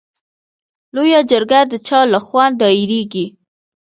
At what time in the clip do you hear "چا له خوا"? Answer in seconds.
1.87-2.45